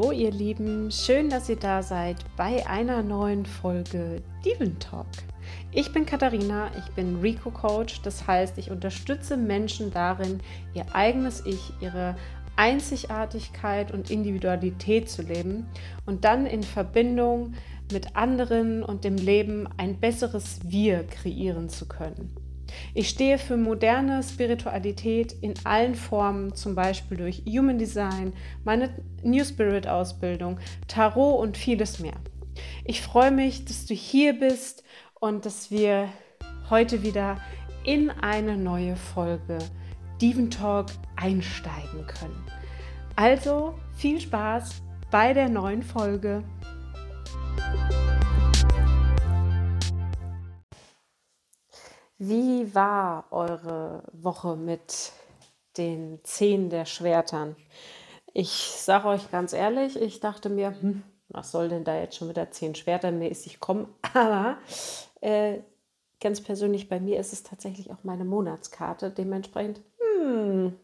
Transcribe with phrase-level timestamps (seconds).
[0.00, 5.06] Hallo ihr Lieben, schön, dass ihr da seid bei einer neuen Folge Diven Talk.
[5.72, 10.40] Ich bin Katharina, ich bin Rico Coach, das heißt, ich unterstütze Menschen darin,
[10.72, 12.16] ihr eigenes Ich, ihre
[12.56, 15.66] Einzigartigkeit und Individualität zu leben
[16.06, 17.52] und dann in Verbindung
[17.92, 22.39] mit anderen und dem Leben ein besseres Wir kreieren zu können.
[22.94, 28.32] Ich stehe für moderne Spiritualität in allen Formen, zum Beispiel durch Human Design,
[28.64, 28.90] meine
[29.22, 32.16] New Spirit Ausbildung, Tarot und vieles mehr.
[32.84, 34.84] Ich freue mich, dass du hier bist
[35.18, 36.08] und dass wir
[36.68, 37.38] heute wieder
[37.84, 39.58] in eine neue Folge
[40.20, 42.44] Diven Talk einsteigen können.
[43.16, 46.44] Also viel Spaß bei der neuen Folge.
[52.22, 55.12] Wie war eure Woche mit
[55.78, 57.56] den Zehn der Schwertern?
[58.34, 62.28] Ich sage euch ganz ehrlich, ich dachte mir, hm, was soll denn da jetzt schon
[62.28, 63.88] mit der Zehn Schwerter mäßig kommen?
[64.12, 64.58] Aber
[65.22, 65.60] äh,
[66.20, 69.10] ganz persönlich bei mir ist es tatsächlich auch meine Monatskarte.
[69.10, 70.78] Dementsprechend hm,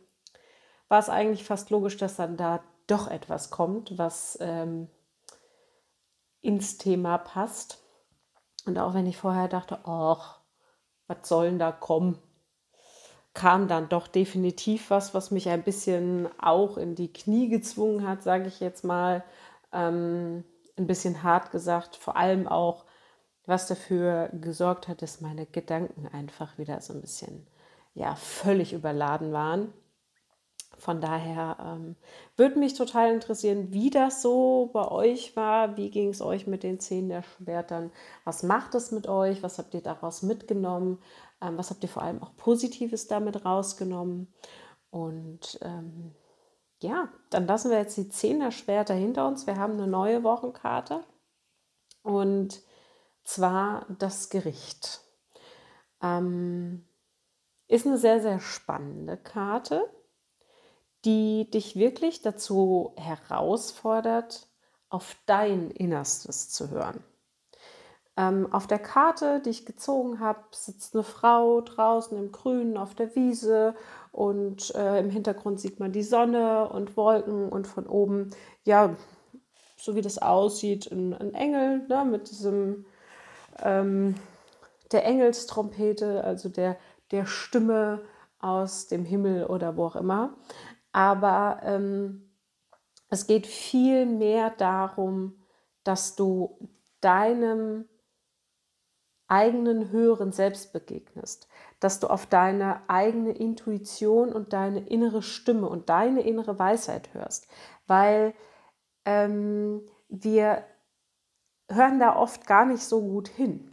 [0.88, 4.88] war es eigentlich fast logisch, dass dann da doch etwas kommt, was ähm,
[6.40, 7.84] ins Thema passt.
[8.64, 10.35] Und auch wenn ich vorher dachte, ach,
[11.06, 12.18] was soll denn da kommen?
[13.34, 18.22] Kam dann doch definitiv was, was mich ein bisschen auch in die Knie gezwungen hat,
[18.22, 19.24] sage ich jetzt mal.
[19.72, 20.44] Ähm,
[20.78, 22.84] ein bisschen hart gesagt, vor allem auch,
[23.46, 27.46] was dafür gesorgt hat, dass meine Gedanken einfach wieder so ein bisschen,
[27.94, 29.72] ja, völlig überladen waren.
[30.78, 31.96] Von daher ähm,
[32.36, 35.76] würde mich total interessieren, wie das so bei euch war.
[35.76, 37.90] Wie ging es euch mit den Zehn der Schwertern?
[38.24, 39.42] Was macht es mit euch?
[39.42, 40.98] Was habt ihr daraus mitgenommen?
[41.40, 44.32] Ähm, was habt ihr vor allem auch Positives damit rausgenommen?
[44.90, 46.14] Und ähm,
[46.82, 49.46] ja, dann lassen wir jetzt die Zehn der Schwerter hinter uns.
[49.46, 51.04] Wir haben eine neue Wochenkarte
[52.02, 52.62] und
[53.24, 55.00] zwar das Gericht.
[56.02, 56.86] Ähm,
[57.68, 59.90] ist eine sehr, sehr spannende Karte
[61.06, 64.48] die dich wirklich dazu herausfordert,
[64.90, 67.02] auf dein Innerstes zu hören.
[68.16, 72.94] Ähm, auf der Karte, die ich gezogen habe, sitzt eine Frau draußen im Grünen auf
[72.94, 73.74] der Wiese
[74.10, 78.30] und äh, im Hintergrund sieht man die Sonne und Wolken und von oben,
[78.64, 78.96] ja,
[79.76, 82.86] so wie das aussieht, ein, ein Engel ne, mit diesem,
[83.62, 84.14] ähm,
[84.92, 86.78] der Engelstrompete, also der,
[87.10, 88.00] der Stimme
[88.40, 90.34] aus dem Himmel oder wo auch immer
[90.96, 92.22] aber ähm,
[93.10, 95.38] es geht viel mehr darum,
[95.84, 96.58] dass du
[97.02, 97.86] deinem
[99.28, 101.48] eigenen höheren Selbst begegnest,
[101.80, 107.46] dass du auf deine eigene Intuition und deine innere Stimme und deine innere Weisheit hörst,
[107.86, 108.32] weil
[109.04, 110.64] ähm, wir
[111.68, 113.70] hören da oft gar nicht so gut hin.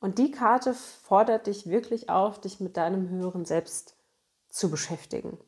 [0.00, 3.96] Und die Karte fordert dich wirklich auf, dich mit deinem höheren Selbst
[4.50, 5.38] zu beschäftigen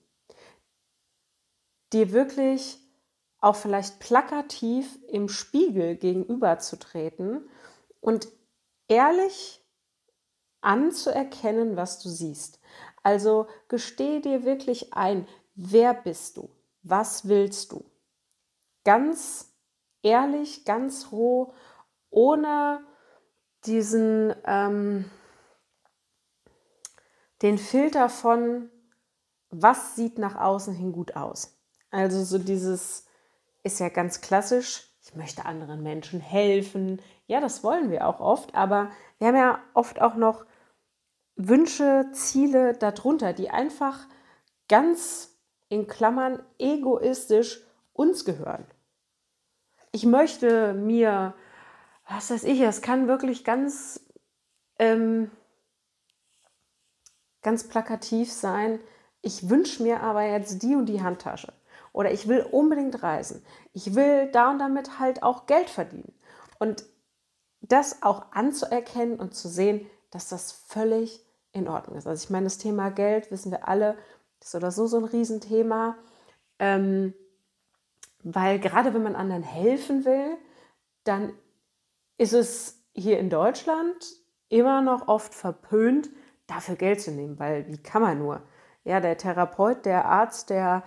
[1.94, 2.78] dir wirklich
[3.38, 7.48] auch vielleicht plakativ im Spiegel gegenüberzutreten
[8.00, 8.28] und
[8.88, 9.62] ehrlich
[10.60, 12.60] anzuerkennen, was du siehst.
[13.02, 16.50] Also gestehe dir wirklich ein, wer bist du?
[16.82, 17.84] Was willst du?
[18.84, 19.54] Ganz
[20.02, 21.52] ehrlich, ganz roh,
[22.10, 22.84] ohne
[23.64, 25.10] diesen ähm,
[27.42, 28.70] den Filter von
[29.50, 31.56] was sieht nach außen hin gut aus.
[31.94, 33.06] Also so dieses
[33.62, 37.00] ist ja ganz klassisch, ich möchte anderen Menschen helfen.
[37.28, 40.44] Ja, das wollen wir auch oft, aber wir haben ja oft auch noch
[41.36, 44.08] Wünsche, Ziele darunter, die einfach
[44.68, 45.38] ganz
[45.68, 47.60] in Klammern egoistisch
[47.92, 48.66] uns gehören.
[49.92, 51.34] Ich möchte mir,
[52.08, 54.04] was weiß ich, es kann wirklich ganz,
[54.80, 55.30] ähm,
[57.42, 58.80] ganz plakativ sein.
[59.22, 61.52] Ich wünsche mir aber jetzt die und die Handtasche.
[61.94, 63.42] Oder ich will unbedingt reisen.
[63.72, 66.12] Ich will da und damit halt auch Geld verdienen.
[66.58, 66.84] Und
[67.60, 72.06] das auch anzuerkennen und zu sehen, dass das völlig in Ordnung ist.
[72.06, 73.96] Also ich meine, das Thema Geld, wissen wir alle,
[74.42, 75.96] ist oder so so ein Riesenthema.
[76.58, 77.14] Ähm,
[78.24, 80.36] weil gerade wenn man anderen helfen will,
[81.04, 81.32] dann
[82.18, 84.04] ist es hier in Deutschland
[84.48, 86.10] immer noch oft verpönt,
[86.48, 88.42] dafür Geld zu nehmen, weil wie kann man nur?
[88.82, 90.82] Ja, der Therapeut, der Arzt, der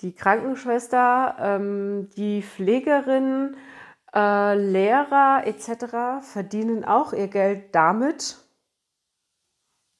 [0.00, 3.56] die Krankenschwester, ähm, die Pflegerin,
[4.14, 6.24] äh, Lehrer etc.
[6.26, 8.38] verdienen auch ihr Geld damit,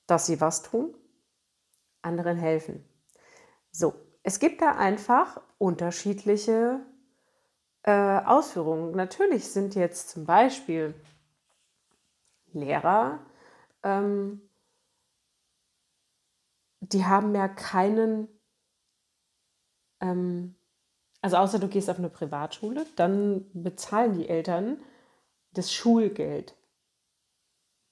[0.07, 0.95] dass sie was tun,
[2.03, 2.85] anderen helfen.
[3.71, 6.81] So, es gibt da einfach unterschiedliche
[7.83, 8.93] äh, Ausführungen.
[8.93, 10.95] Natürlich sind jetzt zum Beispiel
[12.53, 13.19] Lehrer,
[13.83, 14.41] ähm,
[16.81, 18.29] die haben ja keinen,
[20.01, 20.55] ähm,
[21.23, 24.79] also außer du gehst auf eine Privatschule, dann bezahlen die Eltern
[25.53, 26.55] das Schulgeld,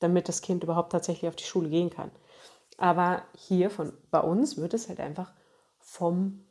[0.01, 2.11] damit das Kind überhaupt tatsächlich auf die Schule gehen kann.
[2.77, 5.33] Aber hier von, bei uns wird es halt einfach
[5.79, 6.45] vom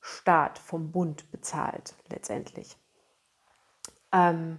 [0.00, 2.76] Staat, vom Bund bezahlt letztendlich.
[4.12, 4.58] Ähm,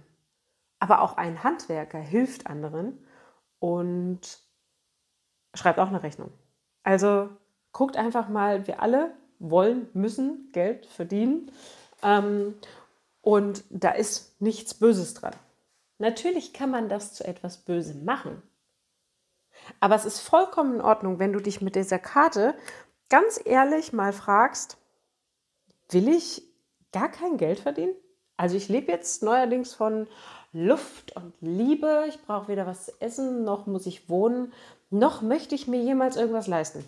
[0.78, 3.04] aber auch ein Handwerker hilft anderen
[3.58, 4.38] und
[5.54, 6.32] schreibt auch eine Rechnung.
[6.82, 7.30] Also
[7.72, 11.50] guckt einfach mal, wir alle wollen, müssen Geld verdienen.
[12.02, 12.54] Ähm,
[13.22, 15.34] und da ist nichts Böses dran.
[15.98, 18.42] Natürlich kann man das zu etwas Bösem machen.
[19.80, 22.54] Aber es ist vollkommen in Ordnung, wenn du dich mit dieser Karte
[23.08, 24.76] ganz ehrlich mal fragst,
[25.90, 26.42] will ich
[26.92, 27.94] gar kein Geld verdienen?
[28.36, 30.08] Also ich lebe jetzt neuerdings von
[30.52, 32.04] Luft und Liebe.
[32.08, 34.52] Ich brauche weder was zu essen, noch muss ich wohnen,
[34.90, 36.84] noch möchte ich mir jemals irgendwas leisten.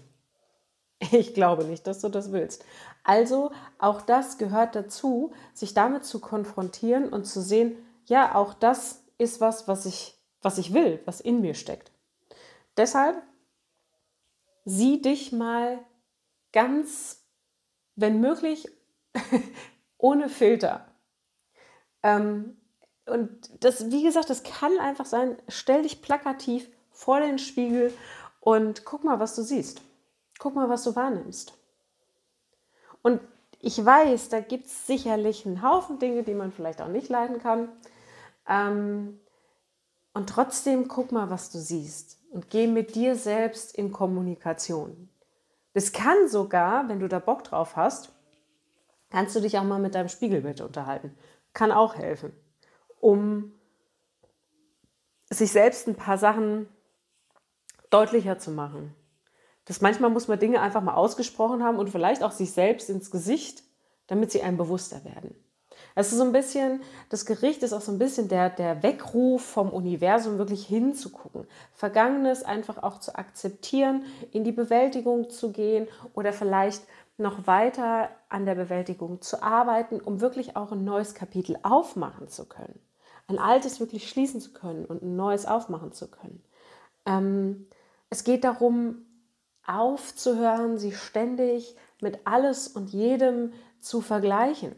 [0.98, 2.64] Ich glaube nicht, dass du das willst.
[3.04, 7.76] Also auch das gehört dazu, sich damit zu konfrontieren und zu sehen,
[8.06, 11.92] ja, auch das ist was, was ich, was ich will, was in mir steckt.
[12.76, 13.22] Deshalb
[14.64, 15.78] sieh dich mal
[16.52, 17.24] ganz,
[17.94, 18.68] wenn möglich,
[19.98, 20.86] ohne Filter.
[22.02, 22.56] Ähm,
[23.06, 27.92] und das, wie gesagt, das kann einfach sein, stell dich plakativ vor den Spiegel
[28.40, 29.80] und guck mal, was du siehst.
[30.38, 31.54] Guck mal, was du wahrnimmst.
[33.02, 33.20] Und
[33.60, 37.38] ich weiß, da gibt es sicherlich einen Haufen Dinge, die man vielleicht auch nicht leiden
[37.38, 37.68] kann.
[38.48, 39.18] Ähm,
[40.12, 45.08] und trotzdem guck mal, was du siehst und geh mit dir selbst in Kommunikation.
[45.74, 48.12] Das kann sogar, wenn du da Bock drauf hast,
[49.10, 51.16] kannst du dich auch mal mit deinem Spiegelbild unterhalten.
[51.52, 52.32] Kann auch helfen,
[53.00, 53.52] um
[55.30, 56.68] sich selbst ein paar Sachen
[57.90, 58.94] deutlicher zu machen.
[59.66, 63.10] Das manchmal muss man Dinge einfach mal ausgesprochen haben und vielleicht auch sich selbst ins
[63.10, 63.62] Gesicht,
[64.06, 65.34] damit sie einem bewusster werden.
[65.94, 69.42] Es ist so ein bisschen, das Gericht ist auch so ein bisschen der, der Weckruf
[69.42, 71.46] vom Universum, wirklich hinzugucken.
[71.72, 76.82] Vergangenes einfach auch zu akzeptieren, in die Bewältigung zu gehen oder vielleicht
[77.18, 82.44] noch weiter an der Bewältigung zu arbeiten, um wirklich auch ein neues Kapitel aufmachen zu
[82.44, 82.78] können.
[83.26, 86.42] Ein altes wirklich schließen zu können und ein neues aufmachen zu können.
[87.06, 87.66] Ähm,
[88.10, 89.05] es geht darum,
[89.66, 94.74] aufzuhören, sie ständig mit alles und jedem zu vergleichen.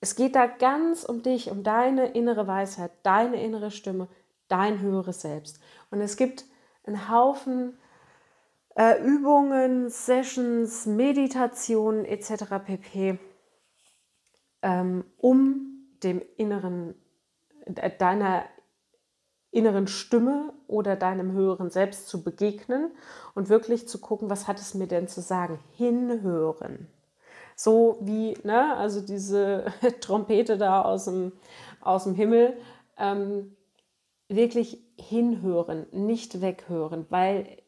[0.00, 4.08] Es geht da ganz um dich, um deine innere Weisheit, deine innere Stimme,
[4.46, 5.60] dein höheres Selbst.
[5.90, 6.44] Und es gibt
[6.84, 7.76] einen Haufen
[8.78, 12.44] äh, Übungen, Sessions, Meditationen etc.
[12.64, 13.18] pp,
[14.62, 16.94] ähm, um dem inneren,
[17.64, 18.44] äh, deiner
[19.50, 22.90] inneren Stimme oder deinem höheren Selbst zu begegnen
[23.34, 25.58] und wirklich zu gucken, was hat es mir denn zu sagen?
[25.72, 26.88] Hinhören.
[27.56, 29.66] So wie, ne, also diese
[30.00, 31.32] Trompete da aus dem,
[31.80, 32.56] aus dem Himmel,
[32.98, 33.56] ähm,
[34.28, 37.62] wirklich hinhören, nicht weghören, weil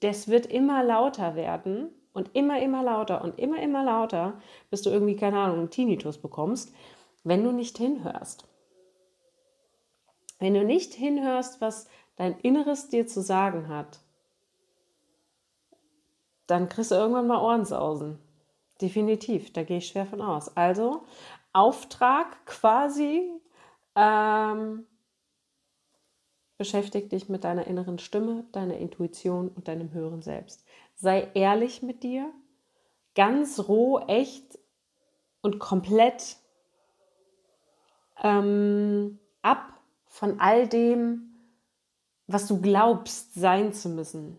[0.00, 4.90] das wird immer lauter werden und immer, immer lauter und immer, immer lauter, bis du
[4.90, 6.72] irgendwie, keine Ahnung, einen Tinnitus bekommst,
[7.24, 8.46] wenn du nicht hinhörst.
[10.44, 14.00] Wenn du nicht hinhörst, was dein Inneres dir zu sagen hat,
[16.46, 18.18] dann kriegst du irgendwann mal Ohrensausen.
[18.78, 20.54] Definitiv, da gehe ich schwer von aus.
[20.54, 21.06] Also
[21.54, 23.26] Auftrag quasi,
[23.94, 24.86] ähm,
[26.58, 30.62] beschäftige dich mit deiner inneren Stimme, deiner Intuition und deinem höheren Selbst.
[30.94, 32.30] Sei ehrlich mit dir,
[33.14, 34.58] ganz roh, echt
[35.40, 36.36] und komplett
[38.22, 39.73] ähm, ab
[40.14, 41.34] von all dem,
[42.28, 44.38] was du glaubst sein zu müssen,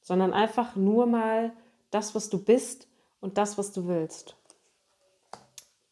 [0.00, 1.52] sondern einfach nur mal
[1.90, 2.88] das, was du bist
[3.20, 4.36] und das, was du willst.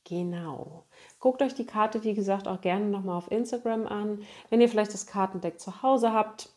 [0.05, 0.87] Genau.
[1.19, 4.23] Guckt euch die Karte, wie gesagt, auch gerne nochmal auf Instagram an.
[4.49, 6.49] Wenn ihr vielleicht das Kartendeck zu Hause habt,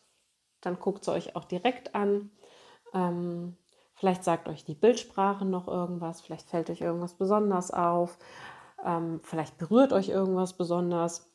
[0.62, 2.30] dann guckt es euch auch direkt an.
[2.94, 3.58] Ähm,
[3.92, 8.16] vielleicht sagt euch die Bildsprache noch irgendwas, vielleicht fällt euch irgendwas besonders auf,
[8.82, 11.30] ähm, vielleicht berührt euch irgendwas besonders.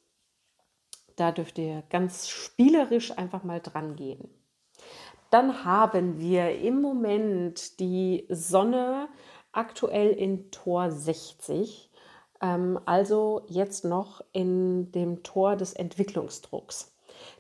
[1.20, 4.30] Da dürft ihr ganz spielerisch einfach mal dran gehen.
[5.32, 9.10] Dann haben wir im Moment die Sonne
[9.52, 11.92] aktuell in Tor 60,
[12.42, 16.96] ähm, also jetzt noch in dem Tor des Entwicklungsdrucks.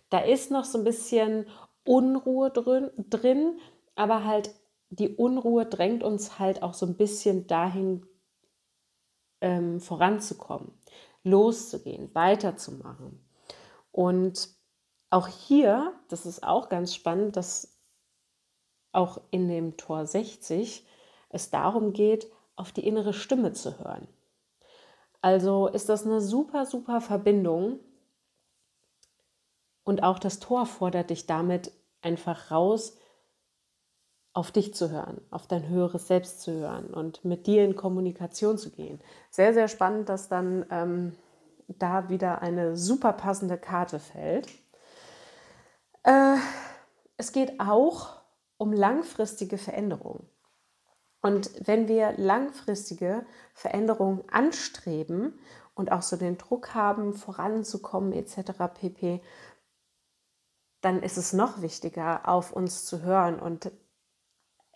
[0.10, 1.46] Da ist noch so ein bisschen
[1.86, 3.60] Unruhe drin, drin,
[3.96, 4.54] aber halt
[4.90, 8.06] die Unruhe drängt uns halt auch so ein bisschen dahin
[9.40, 10.74] ähm, voranzukommen,
[11.24, 13.29] loszugehen, weiterzumachen.
[14.00, 14.48] Und
[15.10, 17.78] auch hier, das ist auch ganz spannend, dass
[18.94, 20.88] auch in dem Tor 60
[21.28, 24.08] es darum geht, auf die innere Stimme zu hören.
[25.20, 27.82] Also ist das eine super, super Verbindung.
[29.84, 32.96] Und auch das Tor fordert dich damit einfach raus,
[34.32, 38.58] auf dich zu hören, auf dein höheres Selbst zu hören und mit dir in Kommunikation
[38.58, 39.02] zu gehen.
[39.30, 41.18] Sehr, sehr spannend, dass dann ähm,
[41.78, 44.48] da wieder eine super passende Karte fällt.
[46.04, 46.36] Äh,
[47.18, 48.22] es geht auch
[48.58, 50.28] um langfristige Veränderungen.
[51.22, 55.38] Und wenn wir langfristige Veränderungen anstreben
[55.76, 58.52] und auch so den Druck haben, voranzukommen etc.
[58.74, 59.22] pp.,
[60.82, 63.38] dann ist es noch wichtiger, auf uns zu hören.
[63.40, 63.72] Und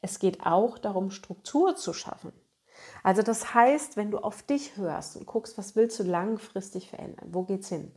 [0.02, 2.34] es geht auch darum, Struktur zu schaffen.
[3.03, 7.29] Also das heißt, wenn du auf dich hörst und guckst, was willst du langfristig verändern,
[7.31, 7.91] wo geht's hin,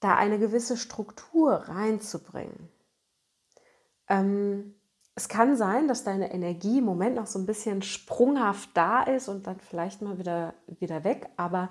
[0.00, 2.68] da eine gewisse Struktur reinzubringen.
[4.08, 4.74] Ähm,
[5.14, 9.28] es kann sein, dass deine Energie im Moment noch so ein bisschen sprunghaft da ist
[9.28, 11.28] und dann vielleicht mal wieder, wieder weg.
[11.36, 11.68] Aber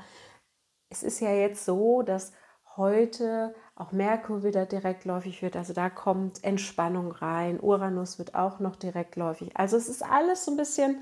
[0.89, 2.33] es ist ja jetzt so, dass
[2.77, 5.55] heute auch Merkur wieder direktläufig wird.
[5.55, 7.59] Also da kommt Entspannung rein.
[7.59, 9.57] Uranus wird auch noch direktläufig.
[9.57, 10.97] Also es ist alles so ein bisschen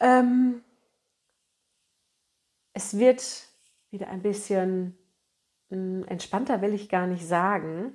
[0.00, 0.62] ähm,
[2.72, 3.48] es wird
[3.90, 4.98] wieder ein bisschen
[5.70, 7.94] mh, hm, entspannter, will ich gar nicht sagen,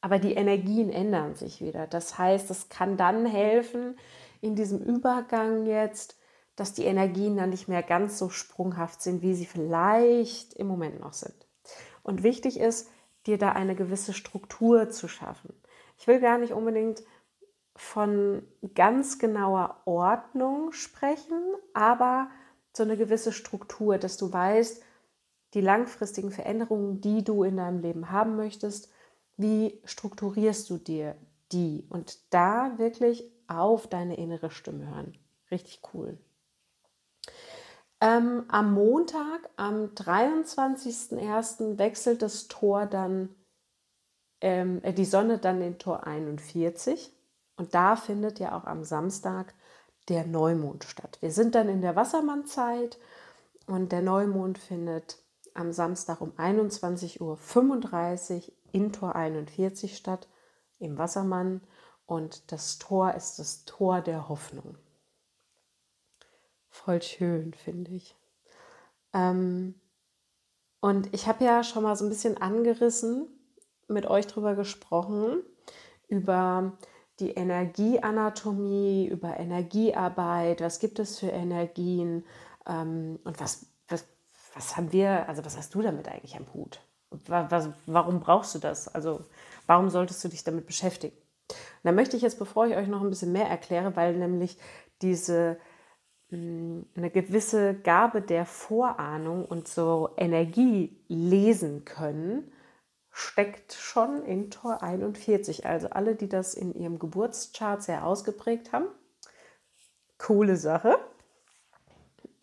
[0.00, 1.86] aber die Energien ändern sich wieder.
[1.86, 3.98] Das heißt, es kann dann helfen
[4.40, 6.18] in diesem Übergang jetzt,
[6.54, 11.00] dass die Energien dann nicht mehr ganz so sprunghaft sind, wie sie vielleicht im Moment
[11.00, 11.34] noch sind.
[12.02, 12.88] Und wichtig ist,
[13.26, 15.54] dir da eine gewisse Struktur zu schaffen.
[15.98, 17.02] Ich will gar nicht unbedingt
[17.76, 18.42] von
[18.74, 21.40] ganz genauer Ordnung sprechen,
[21.74, 22.28] aber
[22.72, 24.82] so eine gewisse Struktur, dass du weißt,
[25.54, 28.90] die langfristigen Veränderungen, die du in deinem Leben haben möchtest,
[29.36, 31.16] wie strukturierst du dir
[31.52, 35.16] die und da wirklich auf deine innere Stimme hören.
[35.50, 36.18] Richtig cool.
[38.00, 41.78] Ähm, am Montag, am 23.01.
[41.78, 43.34] wechselt das Tor dann,
[44.40, 47.15] ähm, äh, die Sonne dann in Tor 41.
[47.56, 49.54] Und da findet ja auch am Samstag
[50.08, 51.18] der Neumond statt.
[51.20, 52.98] Wir sind dann in der Wassermannzeit
[53.66, 55.18] und der Neumond findet
[55.54, 60.28] am Samstag um 21.35 Uhr in Tor 41 statt,
[60.78, 61.62] im Wassermann.
[62.04, 64.76] Und das Tor ist das Tor der Hoffnung.
[66.68, 68.14] Voll schön, finde ich.
[69.12, 69.74] Ähm,
[70.80, 73.26] und ich habe ja schon mal so ein bisschen angerissen,
[73.88, 75.42] mit euch drüber gesprochen,
[76.08, 76.76] über
[77.20, 82.24] die Energieanatomie, über Energiearbeit, was gibt es für Energien
[82.66, 84.06] ähm, und was, was,
[84.54, 86.80] was haben wir, also was hast du damit eigentlich am Hut?
[87.26, 88.88] Was, warum brauchst du das?
[88.88, 89.24] Also
[89.66, 91.16] warum solltest du dich damit beschäftigen?
[91.48, 94.58] Und da möchte ich jetzt, bevor ich euch noch ein bisschen mehr erkläre, weil nämlich
[95.00, 95.58] diese
[96.30, 102.50] hm, eine gewisse Gabe der Vorahnung und so Energie lesen können,
[103.18, 105.64] steckt schon in Tor 41.
[105.64, 108.88] Also alle, die das in ihrem Geburtschart sehr ausgeprägt haben.
[110.18, 110.98] Coole Sache.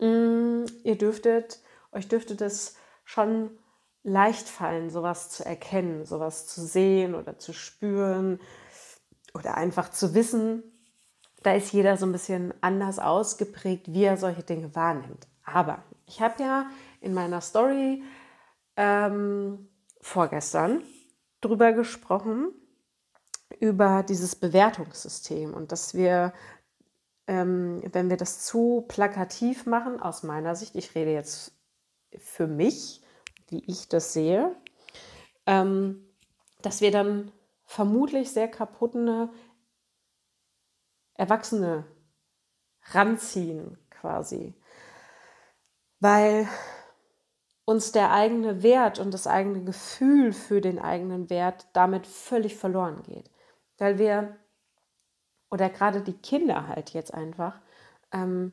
[0.00, 1.60] Mm, ihr dürftet,
[1.92, 3.56] euch dürfte das schon
[4.02, 8.40] leicht fallen, sowas zu erkennen, sowas zu sehen oder zu spüren
[9.32, 10.64] oder einfach zu wissen.
[11.44, 15.28] Da ist jeder so ein bisschen anders ausgeprägt, wie er solche Dinge wahrnimmt.
[15.44, 16.66] Aber ich habe ja
[17.00, 18.02] in meiner Story
[18.76, 19.68] ähm,
[20.04, 20.84] vorgestern
[21.40, 22.52] drüber gesprochen,
[23.58, 26.34] über dieses Bewertungssystem und dass wir,
[27.26, 31.52] ähm, wenn wir das zu plakativ machen, aus meiner Sicht, ich rede jetzt
[32.18, 33.02] für mich,
[33.48, 34.54] wie ich das sehe,
[35.46, 36.06] ähm,
[36.60, 37.32] dass wir dann
[37.64, 39.30] vermutlich sehr kaputte
[41.14, 41.86] Erwachsene
[42.92, 44.52] ranziehen quasi.
[45.98, 46.46] Weil
[47.64, 53.02] uns der eigene Wert und das eigene Gefühl für den eigenen Wert damit völlig verloren
[53.02, 53.30] geht.
[53.78, 54.36] Weil wir,
[55.50, 57.60] oder gerade die Kinder halt jetzt einfach,
[58.12, 58.52] ähm,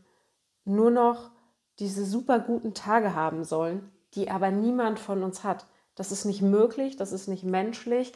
[0.63, 1.32] nur noch
[1.80, 5.65] diese super guten Tage haben sollen, die aber niemand von uns hat.
[5.96, 8.13] Das ist nicht möglich, das ist nicht menschlich.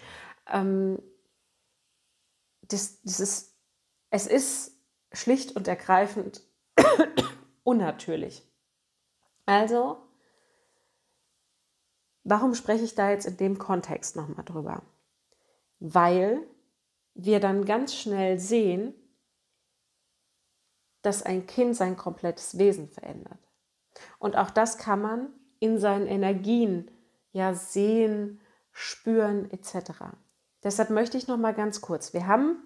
[0.47, 1.01] Ähm,
[2.61, 3.55] das, das ist,
[4.11, 4.79] es ist
[5.11, 6.41] schlicht und ergreifend
[7.63, 8.43] unnatürlich.
[9.45, 10.04] Also
[12.25, 14.81] Warum spreche ich da jetzt in dem Kontext nochmal drüber?
[15.79, 16.41] Weil
[17.13, 18.95] wir dann ganz schnell sehen,
[21.03, 23.37] dass ein Kind sein komplettes Wesen verändert.
[24.17, 26.89] Und auch das kann man in seinen Energien
[27.31, 28.41] ja sehen,
[28.71, 29.91] spüren etc.
[30.63, 32.11] Deshalb möchte ich noch mal ganz kurz.
[32.11, 32.57] Wir haben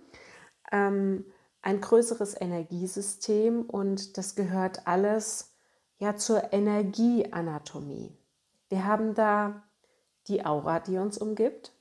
[0.72, 1.26] ähm,
[1.62, 5.54] ein größeres Energiesystem und das gehört alles
[5.98, 8.19] ja zur Energieanatomie.
[8.70, 9.64] Wir haben da
[10.28, 11.74] die Aura, die uns umgibt,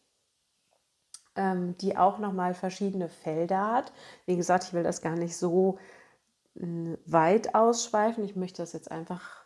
[1.36, 3.92] ähm, die auch nochmal verschiedene Felder hat.
[4.26, 5.78] Wie gesagt, ich will das gar nicht so
[6.56, 8.24] äh, weit ausschweifen.
[8.24, 9.44] Ich möchte das jetzt einfach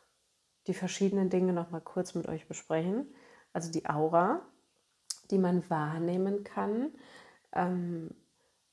[0.68, 3.12] die verschiedenen Dinge nochmal kurz mit euch besprechen.
[3.52, 4.40] Also die Aura,
[5.30, 6.92] die man wahrnehmen kann,
[7.52, 8.10] ähm,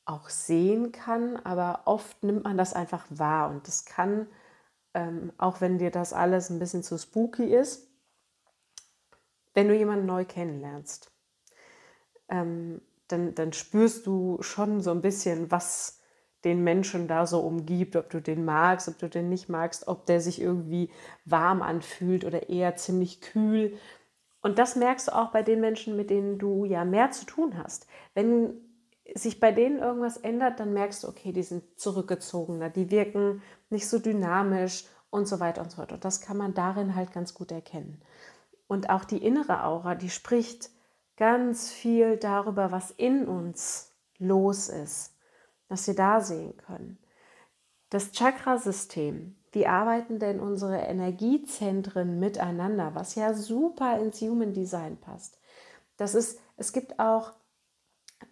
[0.05, 4.27] auch sehen kann, aber oft nimmt man das einfach wahr und das kann,
[4.93, 7.88] ähm, auch wenn dir das alles ein bisschen zu spooky ist,
[9.53, 11.11] wenn du jemanden neu kennenlernst,
[12.29, 15.99] ähm, dann, dann spürst du schon so ein bisschen, was
[16.43, 20.05] den Menschen da so umgibt, ob du den magst, ob du den nicht magst, ob
[20.05, 20.89] der sich irgendwie
[21.25, 23.77] warm anfühlt oder eher ziemlich kühl.
[24.41, 27.57] Und das merkst du auch bei den Menschen, mit denen du ja mehr zu tun
[27.61, 27.87] hast.
[28.13, 28.53] Wenn
[29.15, 33.89] sich bei denen irgendwas ändert, dann merkst du, okay, die sind zurückgezogener, die wirken nicht
[33.89, 35.91] so dynamisch und so weiter und so fort.
[35.91, 38.01] Und das kann man darin halt ganz gut erkennen.
[38.69, 40.69] Und auch die innere Aura, die spricht
[41.17, 45.15] ganz viel darüber, was in uns los ist,
[45.69, 46.99] dass wir da sehen können.
[47.89, 55.39] Das Chakrasystem, wie arbeiten denn unsere Energiezentren miteinander, was ja super ins Human Design passt.
[55.97, 57.33] Das ist, es gibt auch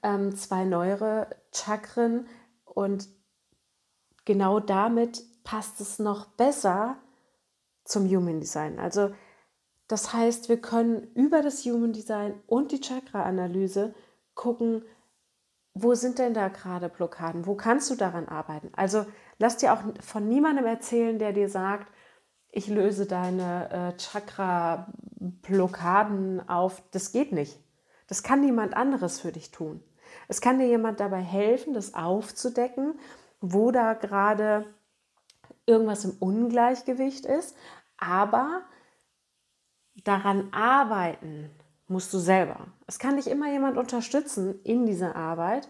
[0.04, 2.28] ähm, zwei neuere Chakren
[2.64, 3.10] und
[4.24, 7.00] genau damit passt es noch besser
[7.86, 8.78] zum Human Design.
[8.78, 9.10] Also
[9.88, 13.96] das heißt, wir können über das Human Design und die Chakra-Analyse
[14.36, 14.84] gucken,
[15.74, 17.46] wo sind denn da gerade Blockaden?
[17.46, 18.70] Wo kannst du daran arbeiten?
[18.76, 19.06] Also
[19.38, 21.94] lass dir auch von niemandem erzählen, der dir sagt,
[22.52, 26.82] ich löse deine äh, Chakra-Blockaden auf.
[26.92, 27.60] Das geht nicht.
[28.08, 29.84] Das kann niemand anderes für dich tun.
[30.28, 33.00] Es kann dir jemand dabei helfen, das aufzudecken,
[33.40, 34.66] wo da gerade
[35.66, 37.56] irgendwas im Ungleichgewicht ist.
[37.98, 38.64] Aber
[40.04, 41.50] daran arbeiten
[41.88, 42.68] musst du selber.
[42.86, 45.70] Es kann dich immer jemand unterstützen in dieser Arbeit,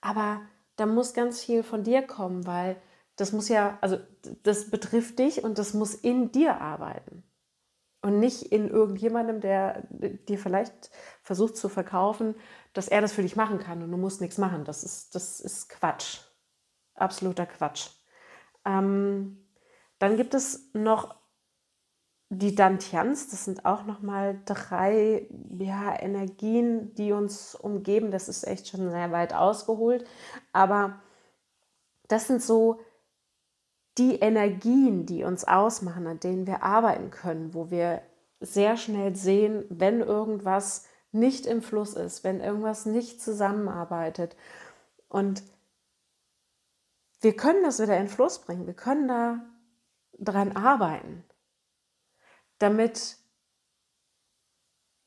[0.00, 0.42] aber
[0.76, 2.76] da muss ganz viel von dir kommen, weil
[3.16, 3.98] das muss ja, also
[4.42, 7.22] das betrifft dich und das muss in dir arbeiten.
[8.02, 10.90] Und nicht in irgendjemandem, der dir vielleicht
[11.22, 12.34] versucht zu verkaufen,
[12.74, 14.64] dass er das für dich machen kann und du musst nichts machen.
[14.64, 16.18] Das ist, das ist Quatsch.
[16.96, 17.88] Absoluter Quatsch.
[18.66, 19.38] Ähm,
[19.98, 21.14] dann gibt es noch
[22.38, 28.10] die Dantians, das sind auch nochmal drei ja, Energien, die uns umgeben.
[28.10, 30.06] Das ist echt schon sehr weit ausgeholt.
[30.52, 31.00] Aber
[32.08, 32.80] das sind so
[33.98, 38.02] die Energien, die uns ausmachen, an denen wir arbeiten können, wo wir
[38.40, 44.36] sehr schnell sehen, wenn irgendwas nicht im Fluss ist, wenn irgendwas nicht zusammenarbeitet.
[45.08, 45.42] Und
[47.20, 48.66] wir können das wieder in Fluss bringen.
[48.66, 49.44] Wir können da
[50.18, 51.24] dran arbeiten
[52.64, 53.18] damit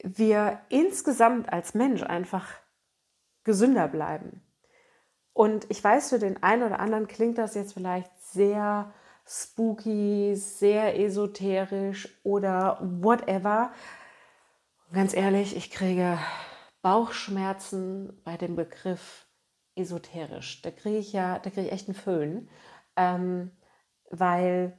[0.04, 2.48] wir insgesamt als Mensch einfach
[3.44, 4.44] gesünder bleiben.
[5.34, 8.94] Und ich weiß, für den einen oder anderen klingt das jetzt vielleicht sehr
[9.26, 13.72] spooky, sehr esoterisch oder whatever.
[14.94, 16.20] ganz ehrlich, ich kriege
[16.84, 19.26] Bauchschmerzen bei dem Begriff
[19.74, 20.62] esoterisch.
[20.62, 22.50] Da kriege ich ja, da kriege ich echt einen Föhn,
[22.96, 23.52] ähm,
[24.12, 24.78] weil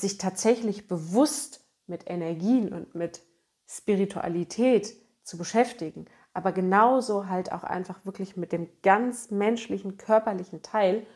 [0.00, 3.22] sich tatsächlich bewusst mit Energien und mit
[3.68, 11.06] Spiritualität zu beschäftigen, aber genauso halt auch einfach wirklich mit dem ganz menschlichen, körperlichen Teil,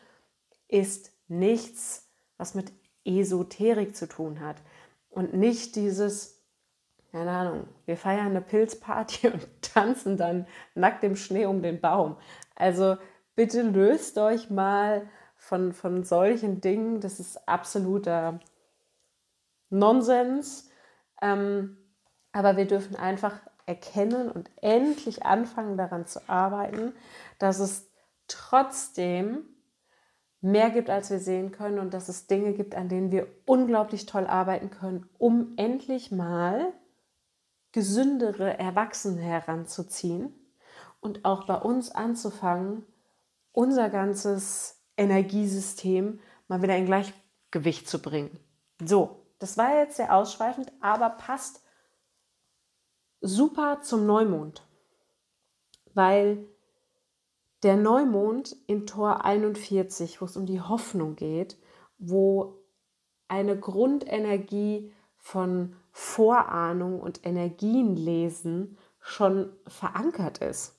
[0.67, 2.71] ist nichts, was mit
[3.03, 4.57] Esoterik zu tun hat.
[5.09, 6.43] Und nicht dieses,
[7.11, 12.17] keine Ahnung, wir feiern eine Pilzparty und tanzen dann nackt im Schnee um den Baum.
[12.55, 12.97] Also
[13.35, 17.01] bitte löst euch mal von, von solchen Dingen.
[17.01, 18.39] Das ist absoluter
[19.69, 20.69] Nonsens.
[21.21, 21.77] Ähm,
[22.31, 26.93] aber wir dürfen einfach erkennen und endlich anfangen daran zu arbeiten,
[27.39, 27.89] dass es
[28.27, 29.45] trotzdem
[30.41, 34.05] mehr gibt, als wir sehen können und dass es Dinge gibt, an denen wir unglaublich
[34.05, 36.73] toll arbeiten können, um endlich mal
[37.71, 40.33] gesündere Erwachsene heranzuziehen
[41.01, 42.85] und auch bei uns anzufangen,
[43.51, 48.39] unser ganzes Energiesystem mal wieder in Gleichgewicht zu bringen.
[48.83, 51.63] So, das war jetzt sehr ausschweifend, aber passt
[53.21, 54.67] super zum Neumond,
[55.93, 56.45] weil
[57.63, 61.57] der Neumond in Tor 41, wo es um die Hoffnung geht,
[61.97, 62.63] wo
[63.27, 70.75] eine Grundenergie von Vorahnung und Energienlesen schon verankert ist.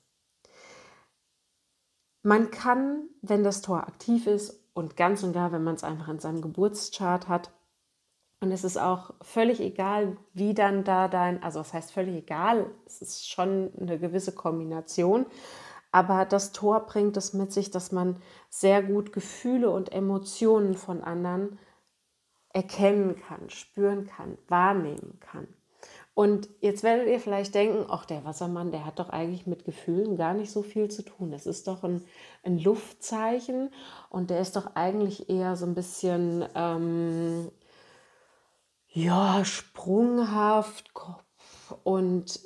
[2.21, 6.07] Man kann, wenn das Tor aktiv ist und ganz und gar, wenn man es einfach
[6.07, 7.51] in seinem Geburtschart hat,
[8.41, 12.69] und es ist auch völlig egal, wie dann da dein, also es heißt völlig egal,
[12.85, 15.25] es ist schon eine gewisse Kombination,
[15.91, 21.03] aber das Tor bringt es mit sich, dass man sehr gut Gefühle und Emotionen von
[21.03, 21.59] anderen
[22.53, 25.47] erkennen kann, spüren kann, wahrnehmen kann.
[26.13, 30.17] Und jetzt werdet ihr vielleicht denken, ach, der Wassermann, der hat doch eigentlich mit Gefühlen
[30.17, 31.31] gar nicht so viel zu tun.
[31.31, 32.03] Das ist doch ein,
[32.43, 33.69] ein Luftzeichen
[34.09, 37.49] und der ist doch eigentlich eher so ein bisschen, ähm,
[38.91, 40.91] ja, sprunghaft
[41.83, 42.39] und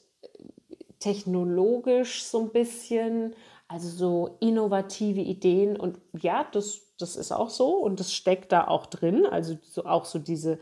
[1.00, 3.36] technologisch so ein bisschen,
[3.68, 5.78] also so innovative Ideen.
[5.78, 9.26] Und ja, das, das ist auch so und das steckt da auch drin.
[9.26, 10.60] Also so, auch so diese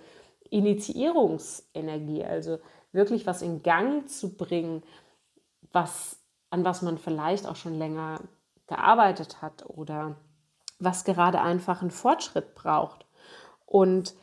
[0.50, 2.60] Initiierungsenergie, also
[2.92, 4.84] wirklich was in Gang zu bringen,
[5.72, 6.18] was,
[6.50, 8.22] an was man vielleicht auch schon länger
[8.68, 10.16] gearbeitet hat oder
[10.80, 13.06] was gerade einfach einen Fortschritt braucht.
[13.66, 14.16] Und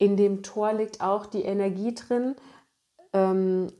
[0.00, 2.34] in dem Tor liegt auch die Energie drin,
[3.12, 3.70] ähm,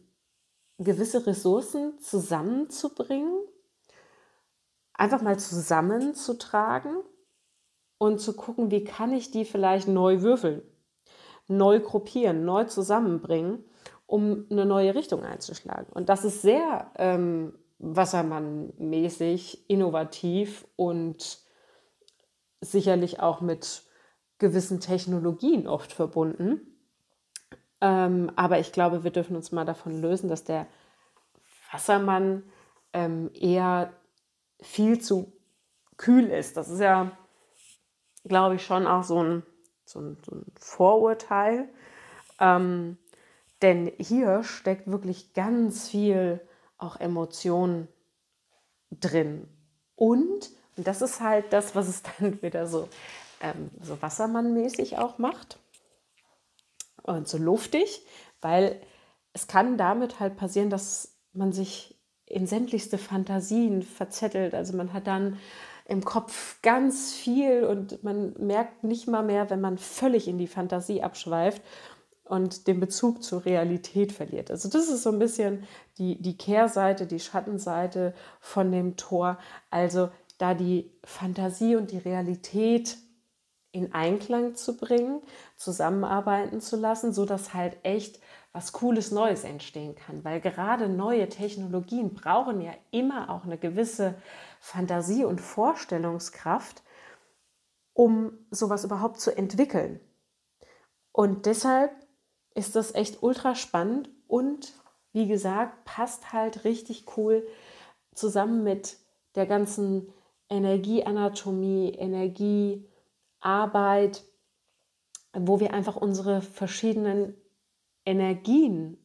[0.78, 3.40] gewisse Ressourcen zusammenzubringen,
[4.92, 6.94] einfach mal zusammenzutragen
[7.96, 10.62] und zu gucken, wie kann ich die vielleicht neu würfeln,
[11.48, 13.64] neu gruppieren, neu zusammenbringen,
[14.06, 15.87] um eine neue Richtung einzuschlagen.
[15.90, 21.38] Und das ist sehr ähm, Wassermann-mäßig, innovativ und
[22.61, 23.85] sicherlich auch mit
[24.40, 26.61] gewissen Technologien oft verbunden.
[27.81, 30.66] Ähm, aber ich glaube, wir dürfen uns mal davon lösen, dass der
[31.70, 32.42] Wassermann
[32.92, 33.92] ähm, eher
[34.61, 35.33] viel zu
[35.96, 36.57] kühl ist.
[36.57, 37.12] Das ist ja,
[38.24, 39.42] glaube ich, schon auch so ein,
[39.85, 41.68] so ein, so ein Vorurteil.
[42.40, 42.98] Ähm,
[43.62, 46.40] denn hier steckt wirklich ganz viel
[46.79, 47.88] auch Emotion
[48.90, 49.48] drin.
[49.96, 52.88] Und, und das ist halt das, was es dann wieder so,
[53.40, 55.59] ähm, so Wassermann-mäßig auch macht
[57.03, 58.03] und so luftig,
[58.40, 58.81] weil
[59.33, 64.55] es kann damit halt passieren, dass man sich in sämtlichste Fantasien verzettelt.
[64.55, 65.38] Also man hat dann
[65.87, 70.46] im Kopf ganz viel und man merkt nicht mal mehr, wenn man völlig in die
[70.46, 71.62] Fantasie abschweift
[72.24, 74.53] und den Bezug zur Realität verliert.
[74.53, 75.64] Also das ist so ein bisschen
[75.98, 79.38] die, die Kehrseite, die Schattenseite von dem Tor.
[79.70, 82.96] Also da die Fantasie und die Realität
[83.72, 85.22] in Einklang zu bringen,
[85.56, 88.20] zusammenarbeiten zu lassen, so dass halt echt
[88.52, 90.24] was Cooles Neues entstehen kann.
[90.24, 94.14] Weil gerade neue Technologien brauchen ja immer auch eine gewisse
[94.61, 96.83] Fantasie und Vorstellungskraft,
[97.92, 100.00] um sowas überhaupt zu entwickeln.
[101.12, 101.92] Und deshalb
[102.54, 104.72] ist das echt ultra spannend und
[105.12, 107.46] wie gesagt, passt halt richtig cool
[108.14, 108.98] zusammen mit
[109.35, 110.12] der ganzen
[110.48, 112.89] Energieanatomie, Energie,
[113.40, 114.24] Arbeit,
[115.33, 117.35] wo wir einfach unsere verschiedenen
[118.05, 118.98] Energien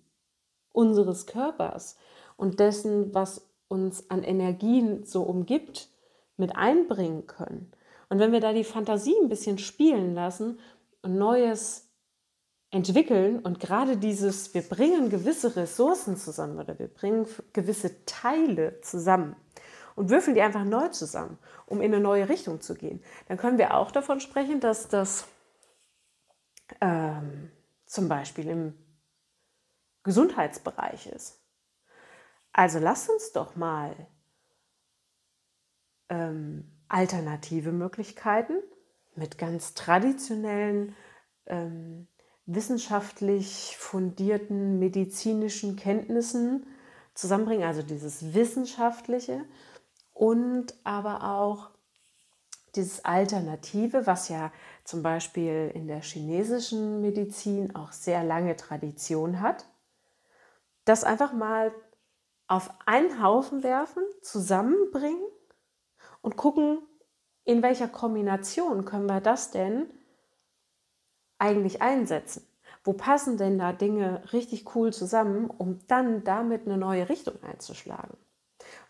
[0.72, 1.98] unseres Körpers
[2.38, 5.90] und dessen, was uns an Energien so umgibt,
[6.38, 7.72] mit einbringen können.
[8.10, 10.60] Und wenn wir da die Fantasie ein bisschen spielen lassen
[11.02, 11.90] und Neues
[12.72, 19.36] entwickeln und gerade dieses, wir bringen gewisse Ressourcen zusammen oder wir bringen gewisse Teile zusammen,
[19.96, 23.04] und würfeln die einfach neu zusammen, um in eine neue Richtung zu gehen.
[23.28, 25.28] Dann können wir auch davon sprechen, dass das
[26.82, 27.52] ähm,
[27.86, 28.74] zum Beispiel im
[30.04, 31.40] Gesundheitsbereich ist.
[32.52, 33.96] Also lasst uns doch mal
[36.10, 38.54] ähm, alternative Möglichkeiten
[39.16, 40.96] mit ganz traditionellen,
[41.48, 42.08] ähm,
[42.46, 46.68] wissenschaftlich fundierten medizinischen Kenntnissen
[47.16, 49.46] zusammenbringen, also dieses Wissenschaftliche
[50.16, 51.70] und aber auch
[52.74, 54.52] dieses Alternative, was ja
[54.84, 59.66] zum Beispiel in der chinesischen Medizin auch sehr lange Tradition hat,
[60.86, 61.74] das einfach mal
[62.48, 65.24] auf einen Haufen werfen, zusammenbringen
[66.22, 66.80] und gucken,
[67.44, 69.88] in welcher Kombination können wir das denn
[71.40, 72.48] eigentlich einsetzen?
[72.84, 78.18] Wo passen denn da Dinge richtig cool zusammen, um dann damit eine neue Richtung einzuschlagen?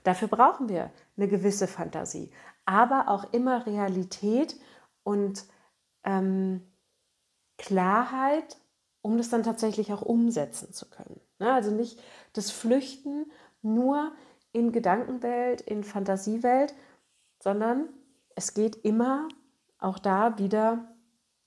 [0.05, 2.31] Dafür brauchen wir eine gewisse Fantasie,
[2.63, 4.55] aber auch immer Realität
[5.03, 5.45] und
[6.03, 6.61] ähm,
[7.57, 8.57] Klarheit,
[9.01, 11.19] um das dann tatsächlich auch umsetzen zu können.
[11.39, 11.51] Ne?
[11.51, 11.99] Also nicht
[12.33, 13.31] das Flüchten
[13.63, 14.11] nur
[14.51, 16.75] in Gedankenwelt, in Fantasiewelt,
[17.41, 17.89] sondern
[18.35, 19.27] es geht immer
[19.79, 20.87] auch da wieder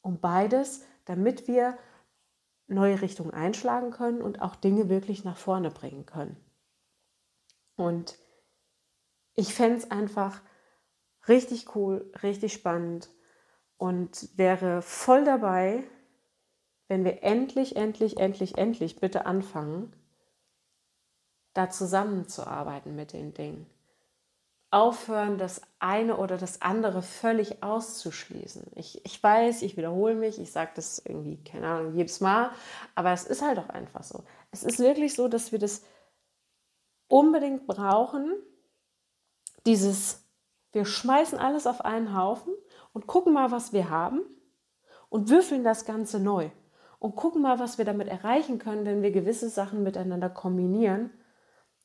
[0.03, 1.79] um beides, damit wir
[2.67, 6.37] neue Richtungen einschlagen können und auch Dinge wirklich nach vorne bringen können.
[7.77, 8.19] Und
[9.39, 10.41] ich fände es einfach
[11.29, 13.09] richtig cool, richtig spannend
[13.77, 15.85] und wäre voll dabei,
[16.89, 19.93] wenn wir endlich, endlich, endlich, endlich bitte anfangen,
[21.55, 23.67] da zusammenzuarbeiten mit den Dingen.
[24.73, 28.73] Aufhören, das eine oder das andere völlig auszuschließen.
[28.75, 32.51] Ich, ich weiß, ich wiederhole mich, ich sage das irgendwie, keine Ahnung, jedes Mal,
[32.97, 34.25] aber es ist halt auch einfach so.
[34.51, 35.85] Es ist wirklich so, dass wir das
[37.07, 38.33] unbedingt brauchen,
[39.67, 40.27] dieses,
[40.73, 42.55] wir schmeißen alles auf einen Haufen
[42.93, 44.21] und gucken mal, was wir haben
[45.09, 46.51] und würfeln das Ganze neu
[46.99, 51.11] und gucken mal, was wir damit erreichen können, wenn wir gewisse Sachen miteinander kombinieren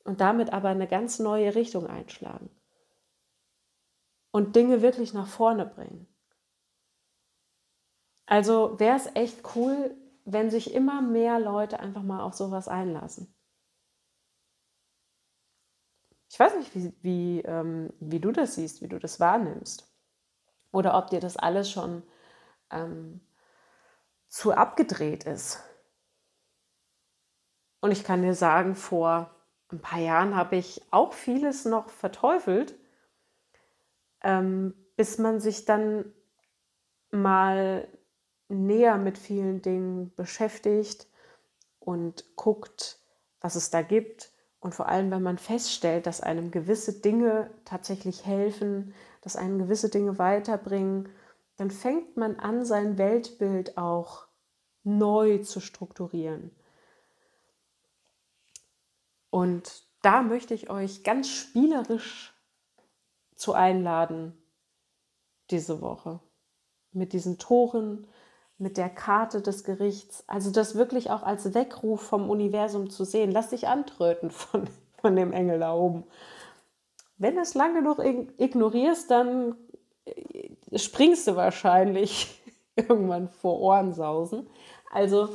[0.04, 2.50] und damit aber eine ganz neue Richtung einschlagen
[4.30, 6.06] und Dinge wirklich nach vorne bringen.
[8.26, 13.33] Also wäre es echt cool, wenn sich immer mehr Leute einfach mal auf sowas einlassen.
[16.34, 19.86] Ich weiß nicht, wie, wie, ähm, wie du das siehst, wie du das wahrnimmst.
[20.72, 22.02] Oder ob dir das alles schon
[22.72, 23.20] ähm,
[24.26, 25.62] zu abgedreht ist.
[27.80, 29.30] Und ich kann dir sagen, vor
[29.70, 32.74] ein paar Jahren habe ich auch vieles noch verteufelt,
[34.20, 36.12] ähm, bis man sich dann
[37.12, 37.86] mal
[38.48, 41.06] näher mit vielen Dingen beschäftigt
[41.78, 42.98] und guckt,
[43.40, 44.33] was es da gibt
[44.64, 49.90] und vor allem, wenn man feststellt, dass einem gewisse Dinge tatsächlich helfen, dass einem gewisse
[49.90, 51.10] Dinge weiterbringen,
[51.58, 54.26] dann fängt man an, sein Weltbild auch
[54.82, 56.50] neu zu strukturieren.
[59.28, 62.32] Und da möchte ich euch ganz spielerisch
[63.34, 64.32] zu einladen
[65.50, 66.20] diese Woche.
[66.90, 68.06] Mit diesen Toren,
[68.58, 70.24] mit der Karte des Gerichts.
[70.26, 73.30] Also das wirklich auch als Weckruf vom Universum zu sehen.
[73.30, 74.68] Lass dich antröten von,
[75.00, 76.04] von dem Engel da oben.
[77.16, 77.98] Wenn du es lange genug
[78.38, 79.56] ignorierst, dann
[80.04, 82.42] äh, springst du wahrscheinlich
[82.76, 84.48] irgendwann vor Ohrensausen.
[84.90, 85.28] Also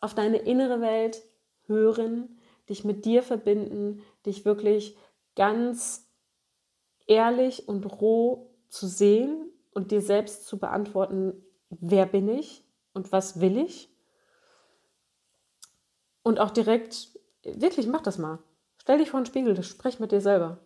[0.00, 1.22] auf deine innere Welt
[1.66, 4.96] hören, dich mit dir verbinden, dich wirklich
[5.36, 6.08] ganz
[7.06, 13.40] ehrlich und roh zu sehen und dir selbst zu beantworten, wer bin ich und was
[13.40, 13.88] will ich.
[16.22, 18.38] Und auch direkt, wirklich, mach das mal.
[18.78, 20.58] Stell dich vor den Spiegel, sprech mit dir selber.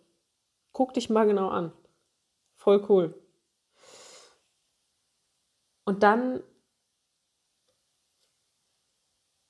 [0.73, 1.71] Guck dich mal genau an.
[2.55, 3.13] Voll cool.
[5.85, 6.41] Und dann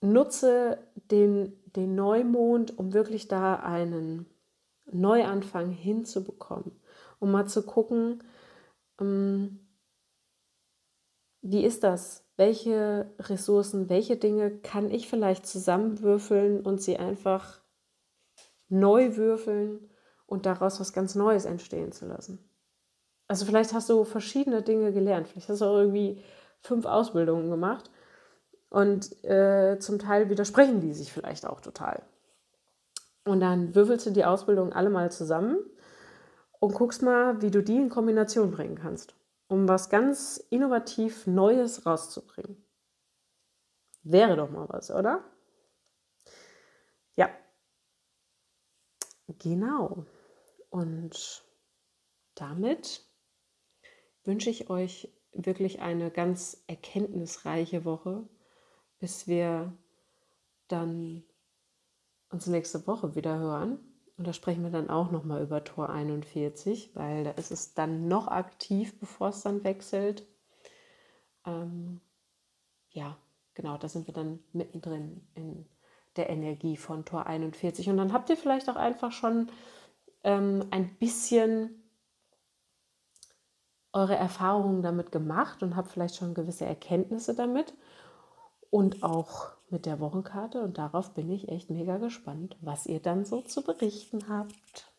[0.02, 4.28] nutze den, den Neumond, um wirklich da einen
[4.92, 6.80] Neuanfang hinzubekommen.
[7.20, 8.24] Um mal zu gucken,
[9.00, 9.65] ähm,
[11.48, 12.24] wie ist das?
[12.38, 17.62] Welche Ressourcen, welche Dinge kann ich vielleicht zusammenwürfeln und sie einfach
[18.68, 19.92] neu würfeln
[20.26, 22.40] und daraus was ganz Neues entstehen zu lassen?
[23.28, 26.24] Also vielleicht hast du verschiedene Dinge gelernt, vielleicht hast du auch irgendwie
[26.62, 27.92] fünf Ausbildungen gemacht
[28.70, 32.02] und äh, zum Teil widersprechen die sich vielleicht auch total.
[33.24, 35.58] Und dann würfelst du die Ausbildung alle mal zusammen
[36.60, 39.16] und guckst mal, wie du die in Kombination bringen kannst
[39.56, 42.62] um was ganz innovativ Neues rauszubringen.
[44.04, 45.24] Wäre doch mal was, oder?
[47.16, 47.30] Ja.
[49.40, 50.06] Genau.
[50.70, 51.46] Und
[52.36, 53.06] damit
[54.26, 58.28] wünsche ich euch wirklich eine ganz erkenntnisreiche Woche,
[59.00, 59.72] bis wir
[60.68, 61.24] dann
[62.30, 63.95] uns nächste Woche wieder hören.
[64.18, 68.08] Und da sprechen wir dann auch nochmal über Tor 41, weil da ist es dann
[68.08, 70.26] noch aktiv, bevor es dann wechselt.
[71.46, 72.00] Ähm,
[72.92, 73.18] ja,
[73.54, 75.66] genau, da sind wir dann mittendrin in
[76.16, 77.90] der Energie von Tor 41.
[77.90, 79.52] Und dann habt ihr vielleicht auch einfach schon
[80.24, 81.84] ähm, ein bisschen
[83.92, 87.74] eure Erfahrungen damit gemacht und habt vielleicht schon gewisse Erkenntnisse damit
[88.76, 90.62] und auch mit der Wochenkarte.
[90.62, 94.92] Und darauf bin ich echt mega gespannt, was ihr dann so zu berichten habt.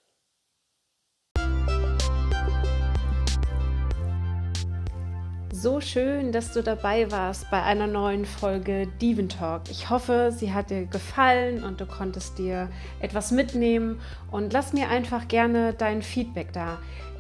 [5.53, 9.65] So schön, dass du dabei warst bei einer neuen Folge Diven Talk.
[9.71, 14.01] Ich hoffe, sie hat dir gefallen und du konntest dir etwas mitnehmen.
[14.31, 16.79] Und lass mir einfach gerne dein Feedback da.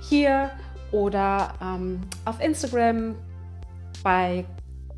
[0.08, 0.50] Hier
[0.90, 3.14] oder ähm, auf Instagram
[4.02, 4.46] bei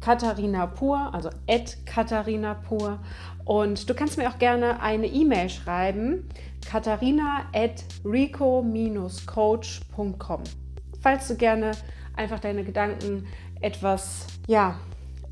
[0.01, 2.99] Katharina Pur, also at Katharina Pur.
[3.45, 6.29] Und du kannst mir auch gerne eine E-Mail schreiben,
[6.69, 10.43] katharina at rico-coach.com.
[11.01, 11.71] Falls du gerne
[12.15, 13.27] einfach deine Gedanken
[13.61, 14.79] etwas, ja,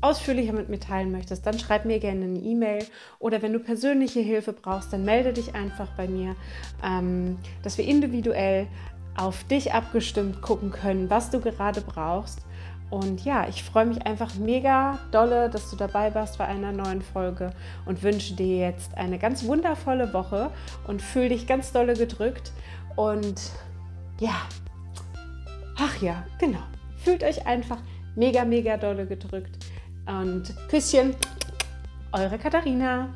[0.01, 2.85] ausführlicher mit mir teilen möchtest, dann schreib mir gerne eine E-Mail
[3.19, 6.35] oder wenn du persönliche Hilfe brauchst, dann melde dich einfach bei mir,
[6.83, 8.67] ähm, dass wir individuell
[9.15, 12.41] auf dich abgestimmt gucken können, was du gerade brauchst.
[12.89, 17.01] Und ja, ich freue mich einfach mega dolle, dass du dabei warst bei einer neuen
[17.01, 17.51] Folge
[17.85, 20.51] und wünsche dir jetzt eine ganz wundervolle Woche
[20.87, 22.53] und fühle dich ganz dolle gedrückt.
[22.95, 23.51] Und
[24.19, 24.35] ja,
[25.77, 26.63] ach ja, genau,
[27.03, 27.79] fühlt euch einfach
[28.15, 29.65] mega, mega dolle gedrückt.
[30.05, 31.13] Und Küsschen,
[32.13, 33.09] eure Katharina.